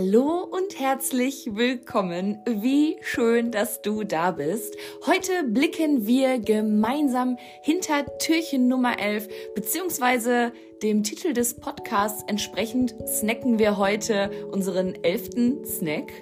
Hallo 0.00 0.44
und 0.44 0.78
herzlich 0.78 1.56
willkommen. 1.56 2.38
Wie 2.46 2.98
schön, 3.00 3.50
dass 3.50 3.82
du 3.82 4.04
da 4.04 4.30
bist. 4.30 4.76
Heute 5.06 5.42
blicken 5.42 6.06
wir 6.06 6.38
gemeinsam 6.38 7.36
hinter 7.62 8.06
Türchen 8.18 8.68
Nummer 8.68 9.00
11, 9.00 9.26
beziehungsweise 9.56 10.52
dem 10.84 11.02
Titel 11.02 11.32
des 11.32 11.54
Podcasts 11.54 12.22
entsprechend 12.28 12.94
snacken 13.08 13.58
wir 13.58 13.76
heute 13.76 14.30
unseren 14.52 14.94
elften 15.02 15.64
Snack. 15.64 16.12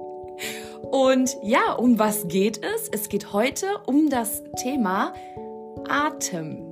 und 0.90 1.36
ja, 1.42 1.74
um 1.74 1.98
was 1.98 2.26
geht 2.28 2.64
es? 2.64 2.88
Es 2.90 3.10
geht 3.10 3.34
heute 3.34 3.66
um 3.84 4.08
das 4.08 4.42
Thema 4.62 5.12
Atem. 5.90 6.67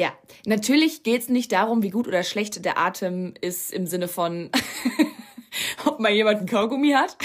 Ja, 0.00 0.14
natürlich 0.46 1.02
geht 1.02 1.20
es 1.20 1.28
nicht 1.28 1.52
darum, 1.52 1.82
wie 1.82 1.90
gut 1.90 2.08
oder 2.08 2.22
schlecht 2.22 2.64
der 2.64 2.78
Atem 2.78 3.34
ist 3.42 3.70
im 3.70 3.86
Sinne 3.86 4.08
von, 4.08 4.48
ob 5.84 6.00
mal 6.00 6.10
jemand 6.10 6.38
einen 6.38 6.48
Kaugummi 6.48 6.92
hat. 6.92 7.18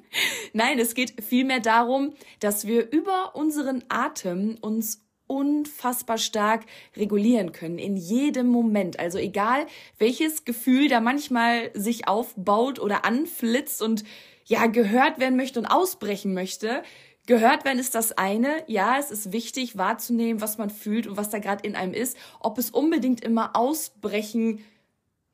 Nein, 0.54 0.78
es 0.78 0.94
geht 0.94 1.22
vielmehr 1.22 1.60
darum, 1.60 2.14
dass 2.40 2.66
wir 2.66 2.90
über 2.90 3.36
unseren 3.36 3.84
Atem 3.90 4.56
uns 4.62 5.04
unfassbar 5.26 6.16
stark 6.16 6.62
regulieren 6.96 7.52
können 7.52 7.76
in 7.78 7.98
jedem 7.98 8.46
Moment. 8.46 8.98
Also 8.98 9.18
egal, 9.18 9.66
welches 9.98 10.46
Gefühl 10.46 10.88
da 10.88 11.00
manchmal 11.00 11.70
sich 11.74 12.08
aufbaut 12.08 12.78
oder 12.78 13.04
anflitzt 13.04 13.82
und 13.82 14.04
ja 14.46 14.68
gehört 14.68 15.20
werden 15.20 15.36
möchte 15.36 15.58
und 15.58 15.66
ausbrechen 15.66 16.32
möchte, 16.32 16.82
Gehört 17.26 17.64
werden 17.64 17.78
ist 17.78 17.94
das 17.94 18.18
eine. 18.18 18.64
Ja, 18.66 18.98
es 18.98 19.12
ist 19.12 19.32
wichtig 19.32 19.78
wahrzunehmen, 19.78 20.40
was 20.40 20.58
man 20.58 20.70
fühlt 20.70 21.06
und 21.06 21.16
was 21.16 21.30
da 21.30 21.38
gerade 21.38 21.64
in 21.66 21.76
einem 21.76 21.94
ist. 21.94 22.16
Ob 22.40 22.58
es 22.58 22.70
unbedingt 22.70 23.22
immer 23.22 23.54
ausbrechen 23.54 24.64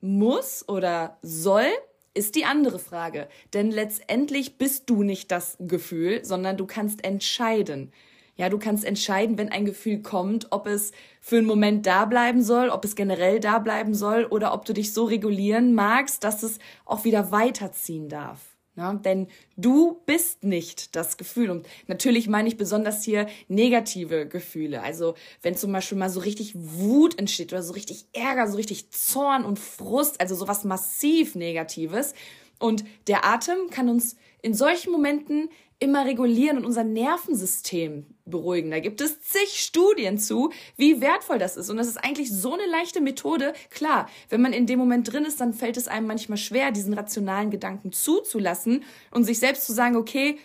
muss 0.01 0.69
oder 0.69 1.19
soll, 1.23 1.67
ist 2.13 2.35
die 2.35 2.45
andere 2.45 2.79
Frage. 2.79 3.29
Denn 3.55 3.71
letztendlich 3.71 4.59
bist 4.59 4.91
du 4.91 5.03
nicht 5.03 5.31
das 5.31 5.57
Gefühl, 5.61 6.25
sondern 6.25 6.57
du 6.59 6.67
kannst 6.67 7.05
entscheiden. 7.05 7.93
Ja, 8.37 8.49
du 8.49 8.59
kannst 8.59 8.85
entscheiden, 8.85 9.39
wenn 9.39 9.51
ein 9.51 9.65
Gefühl 9.65 10.01
kommt, 10.03 10.49
ob 10.51 10.67
es 10.67 10.93
für 11.21 11.39
einen 11.39 11.47
Moment 11.47 11.87
da 11.87 12.05
bleiben 12.05 12.43
soll, 12.43 12.69
ob 12.69 12.85
es 12.85 12.95
generell 12.97 13.41
da 13.41 13.59
bleiben 13.59 13.95
soll 13.95 14.27
oder 14.27 14.53
ob 14.53 14.65
du 14.65 14.75
dich 14.75 14.93
so 14.93 15.05
regulieren 15.07 15.75
magst, 15.75 16.23
dass 16.23 16.43
es 16.43 16.59
auch 16.85 17.05
wieder 17.05 17.33
weiterziehen 17.33 18.09
darf. 18.09 18.48
Ja, 18.79 18.95
denn 18.95 19.27
du 19.57 20.01
bist 20.07 20.45
nicht 20.45 20.95
das 20.95 21.17
Gefühl. 21.17 21.51
Und 21.51 21.67
natürlich 21.89 22.29
meine 22.29 22.47
ich 22.47 22.57
besonders 22.57 23.03
hier 23.03 23.27
negative 23.49 24.29
Gefühle. 24.29 24.83
Also 24.83 25.15
wenn 25.43 25.57
zum 25.57 25.73
Beispiel 25.73 25.99
mal 25.99 26.11
so 26.11 26.21
richtig 26.21 26.53
Wut 26.55 27.19
entsteht 27.19 27.53
oder 27.53 27.65
so 27.65 27.73
richtig 27.73 28.07
Ärger, 28.13 28.47
so 28.47 28.55
richtig 28.57 28.93
Zorn 28.93 29.45
und 29.45 29.59
Frust, 29.59 30.21
also 30.21 30.37
sowas 30.37 30.63
massiv 30.63 31.35
Negatives. 31.35 32.15
Und 32.59 32.85
der 33.07 33.25
Atem 33.25 33.71
kann 33.71 33.89
uns 33.89 34.17
in 34.43 34.55
solchen 34.55 34.93
Momenten 34.93 35.49
immer 35.81 36.05
regulieren 36.05 36.59
und 36.59 36.65
unser 36.65 36.83
Nervensystem 36.83 38.07
beruhigen. 38.25 38.71
Da 38.71 38.81
gibt 38.81 39.01
es 39.01 39.21
zig 39.21 39.61
Studien 39.61 40.19
zu, 40.19 40.51
wie 40.77 41.01
wertvoll 41.01 41.39
das 41.39 41.57
ist. 41.57 41.71
Und 41.71 41.77
das 41.77 41.87
ist 41.87 41.99
eigentlich 41.99 42.33
so 42.33 42.53
eine 42.53 42.67
leichte 42.67 43.01
Methode. 43.01 43.53
Klar, 43.71 44.09
wenn 44.29 44.43
man 44.43 44.53
in 44.53 44.67
dem 44.67 44.79
Moment 44.79 45.13
drin 45.13 45.25
ist, 45.25 45.41
dann 45.41 45.55
fällt 45.55 45.77
es 45.77 45.87
einem 45.87 46.07
manchmal 46.07 46.39
schwer, 46.39 46.73
diesen 46.73 46.95
rationalen 46.95 47.51
Gedanken 47.51 47.93
zuzulassen 47.93 48.83
und 49.13 49.25
sich 49.25 49.39
selbst 49.39 49.67
zu 49.67 49.73
sagen, 49.73 49.97
okay, 49.97 50.39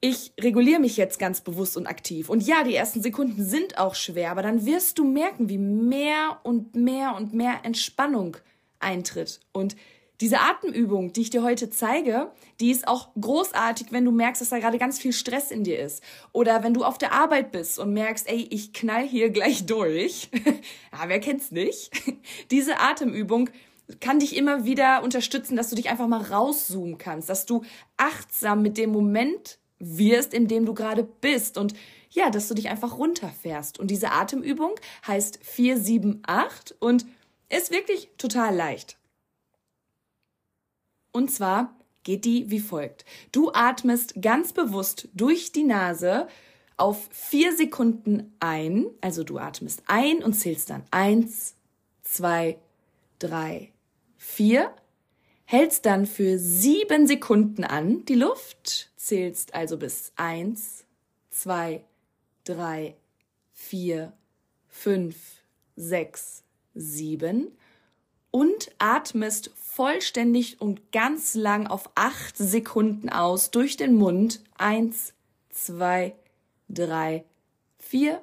ich 0.00 0.32
reguliere 0.40 0.80
mich 0.80 0.96
jetzt 0.96 1.18
ganz 1.18 1.40
bewusst 1.40 1.76
und 1.76 1.86
aktiv. 1.86 2.28
Und 2.28 2.46
ja, 2.46 2.64
die 2.64 2.74
ersten 2.74 3.02
Sekunden 3.02 3.44
sind 3.44 3.78
auch 3.78 3.94
schwer, 3.94 4.30
aber 4.30 4.42
dann 4.42 4.66
wirst 4.66 4.98
du 4.98 5.04
merken, 5.04 5.48
wie 5.48 5.58
mehr 5.58 6.40
und 6.42 6.74
mehr 6.74 7.14
und 7.16 7.32
mehr 7.32 7.60
Entspannung 7.62 8.36
eintritt. 8.78 9.40
Und 9.52 9.76
diese 10.20 10.40
Atemübung, 10.40 11.12
die 11.12 11.22
ich 11.22 11.30
dir 11.30 11.42
heute 11.42 11.68
zeige, 11.70 12.30
die 12.60 12.70
ist 12.70 12.88
auch 12.88 13.10
großartig, 13.20 13.88
wenn 13.90 14.04
du 14.04 14.10
merkst, 14.10 14.40
dass 14.40 14.48
da 14.48 14.58
gerade 14.58 14.78
ganz 14.78 14.98
viel 14.98 15.12
Stress 15.12 15.50
in 15.50 15.64
dir 15.64 15.78
ist. 15.78 16.02
Oder 16.32 16.62
wenn 16.62 16.74
du 16.74 16.84
auf 16.84 16.98
der 16.98 17.12
Arbeit 17.12 17.52
bist 17.52 17.78
und 17.78 17.92
merkst, 17.92 18.28
ey, 18.28 18.46
ich 18.50 18.72
knall 18.72 19.06
hier 19.06 19.30
gleich 19.36 19.66
durch. 19.66 20.30
ja, 20.92 21.08
wer 21.08 21.20
kennt's 21.20 21.50
nicht? 21.50 21.90
Diese 22.50 22.80
Atemübung 22.80 23.50
kann 24.00 24.18
dich 24.18 24.36
immer 24.36 24.64
wieder 24.64 25.02
unterstützen, 25.02 25.56
dass 25.56 25.70
du 25.70 25.76
dich 25.76 25.90
einfach 25.90 26.08
mal 26.08 26.22
rauszoomen 26.22 26.98
kannst, 26.98 27.28
dass 27.28 27.46
du 27.46 27.62
achtsam 27.96 28.62
mit 28.62 28.78
dem 28.78 28.90
Moment 28.90 29.58
wirst, 29.78 30.34
in 30.34 30.48
dem 30.48 30.64
du 30.64 30.74
gerade 30.74 31.04
bist 31.04 31.58
und 31.58 31.74
ja, 32.10 32.30
dass 32.30 32.48
du 32.48 32.54
dich 32.54 32.70
einfach 32.70 32.96
runterfährst. 32.96 33.78
Und 33.78 33.90
diese 33.90 34.10
Atemübung 34.10 34.74
heißt 35.06 35.38
478 35.42 36.76
und 36.80 37.06
ist 37.50 37.70
wirklich 37.70 38.08
total 38.16 38.56
leicht. 38.56 38.96
Und 41.16 41.30
zwar 41.30 41.74
geht 42.02 42.26
die 42.26 42.50
wie 42.50 42.60
folgt. 42.60 43.06
Du 43.32 43.50
atmest 43.50 44.20
ganz 44.20 44.52
bewusst 44.52 45.08
durch 45.14 45.50
die 45.50 45.64
Nase 45.64 46.28
auf 46.76 47.08
vier 47.10 47.56
Sekunden 47.56 48.36
ein. 48.38 48.84
Also 49.00 49.24
du 49.24 49.38
atmest 49.38 49.82
ein 49.86 50.22
und 50.22 50.34
zählst 50.34 50.68
dann 50.68 50.84
eins, 50.90 51.54
zwei, 52.02 52.58
drei, 53.18 53.72
vier. 54.18 54.74
Hältst 55.46 55.86
dann 55.86 56.04
für 56.04 56.38
sieben 56.38 57.06
Sekunden 57.06 57.64
an 57.64 58.04
die 58.04 58.14
Luft, 58.14 58.90
zählst 58.98 59.54
also 59.54 59.78
bis 59.78 60.12
eins, 60.16 60.84
zwei, 61.30 61.82
drei, 62.44 62.94
vier, 63.54 64.12
fünf, 64.68 65.16
sechs, 65.76 66.42
sieben 66.74 67.56
und 68.36 68.70
atmest 68.78 69.50
vollständig 69.54 70.60
und 70.60 70.92
ganz 70.92 71.34
lang 71.34 71.66
auf 71.66 71.88
acht 71.94 72.36
Sekunden 72.36 73.08
aus 73.08 73.50
durch 73.50 73.78
den 73.78 73.94
Mund. 73.94 74.42
Eins, 74.58 75.14
zwei, 75.48 76.14
drei, 76.68 77.24
vier, 77.78 78.22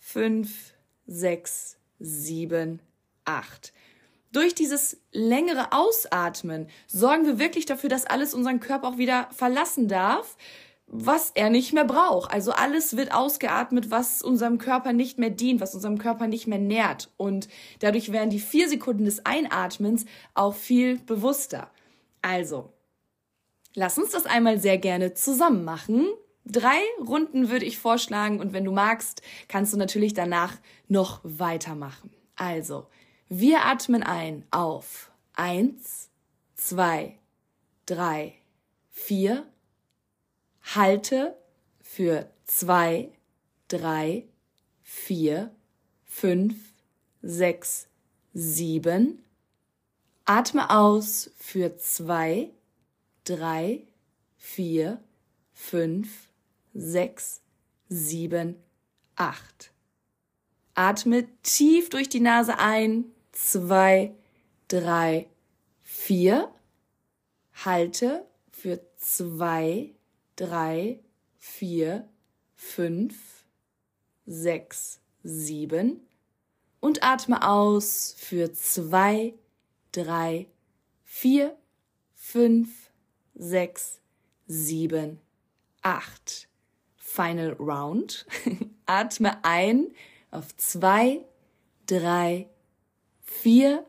fünf, 0.00 0.72
sechs, 1.06 1.76
sieben, 2.00 2.80
acht. 3.24 3.72
Durch 4.32 4.52
dieses 4.52 4.96
längere 5.12 5.70
Ausatmen 5.70 6.68
sorgen 6.88 7.24
wir 7.24 7.38
wirklich 7.38 7.66
dafür, 7.66 7.88
dass 7.88 8.04
alles 8.04 8.34
unseren 8.34 8.58
Körper 8.58 8.88
auch 8.88 8.98
wieder 8.98 9.28
verlassen 9.30 9.86
darf 9.86 10.36
was 10.86 11.32
er 11.34 11.50
nicht 11.50 11.72
mehr 11.72 11.84
braucht. 11.84 12.30
Also 12.32 12.52
alles 12.52 12.96
wird 12.96 13.12
ausgeatmet, 13.12 13.90
was 13.90 14.22
unserem 14.22 14.58
Körper 14.58 14.92
nicht 14.92 15.18
mehr 15.18 15.30
dient, 15.30 15.60
was 15.60 15.74
unserem 15.74 15.98
Körper 15.98 16.26
nicht 16.26 16.46
mehr 16.46 16.58
nährt. 16.58 17.10
Und 17.16 17.48
dadurch 17.80 18.12
werden 18.12 18.30
die 18.30 18.40
vier 18.40 18.68
Sekunden 18.68 19.04
des 19.04 19.26
Einatmens 19.26 20.06
auch 20.34 20.54
viel 20.54 20.98
bewusster. 20.98 21.70
Also, 22.22 22.72
lass 23.74 23.98
uns 23.98 24.10
das 24.10 24.26
einmal 24.26 24.60
sehr 24.60 24.78
gerne 24.78 25.14
zusammen 25.14 25.64
machen. 25.64 26.06
Drei 26.44 26.78
Runden 27.04 27.50
würde 27.50 27.64
ich 27.64 27.78
vorschlagen 27.78 28.38
und 28.38 28.52
wenn 28.52 28.64
du 28.64 28.70
magst, 28.70 29.22
kannst 29.48 29.72
du 29.72 29.76
natürlich 29.76 30.14
danach 30.14 30.54
noch 30.86 31.20
weitermachen. 31.24 32.10
Also, 32.36 32.86
wir 33.28 33.64
atmen 33.64 34.04
ein 34.04 34.44
auf 34.52 35.10
eins, 35.34 36.10
zwei, 36.54 37.18
drei, 37.86 38.34
vier, 38.92 39.46
halte 40.76 41.36
für 41.80 42.30
zwei, 42.44 43.10
drei, 43.68 44.24
vier, 44.82 45.50
fünf, 46.04 46.56
sechs, 47.22 47.88
sieben. 48.32 49.24
Atme 50.24 50.70
aus 50.70 51.30
für 51.38 51.76
zwei, 51.76 52.50
drei, 53.24 53.86
vier, 54.36 55.00
fünf, 55.52 56.28
sechs, 56.74 57.40
sieben, 57.88 58.56
acht. 59.14 59.72
Atme 60.74 61.26
tief 61.42 61.88
durch 61.88 62.08
die 62.08 62.20
Nase 62.20 62.58
ein, 62.58 63.06
zwei, 63.32 64.14
drei, 64.68 65.26
vier. 65.82 66.52
Halte 67.64 68.26
für 68.50 68.80
zwei, 68.98 69.95
drei, 70.36 71.00
vier, 71.38 72.08
fünf, 72.54 73.44
sechs, 74.26 75.00
sieben 75.22 76.00
und 76.80 77.02
atme 77.02 77.46
aus 77.46 78.14
für 78.18 78.52
zwei, 78.52 79.34
drei, 79.92 80.46
vier, 81.02 81.56
fünf, 82.14 82.90
sechs, 83.34 84.00
sieben, 84.46 85.20
acht. 85.82 86.48
Final 86.96 87.52
Round. 87.54 88.26
atme 88.86 89.42
ein 89.44 89.86
auf 90.30 90.54
zwei, 90.56 91.24
drei, 91.86 92.48
vier. 93.22 93.86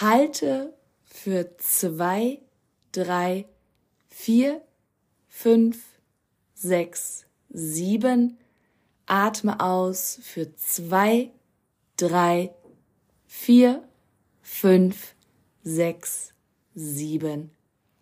Halte 0.00 0.74
für 1.04 1.56
zwei, 1.58 2.40
drei, 2.92 3.46
vier, 4.08 4.62
fünf, 5.40 5.84
sechs, 6.52 7.24
sieben. 7.48 8.38
Atme 9.06 9.60
aus 9.60 10.18
für 10.20 10.52
zwei, 10.56 11.30
drei, 11.96 12.50
vier, 13.24 13.84
fünf, 14.42 15.14
sechs, 15.62 16.34
sieben, 16.74 17.52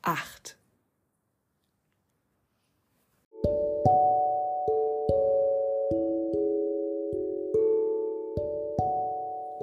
acht. 0.01 0.57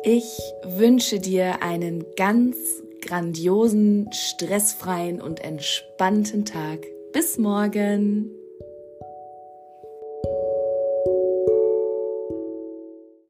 Ich 0.04 0.38
wünsche 0.64 1.20
dir 1.20 1.64
einen 1.64 2.06
ganz 2.16 2.56
grandiosen, 3.02 4.12
stressfreien 4.14 5.20
und 5.20 5.40
entspannten 5.40 6.46
Tag. 6.46 6.93
Bis 7.14 7.38
morgen. 7.38 8.32